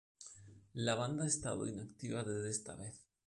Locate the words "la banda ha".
0.73-1.27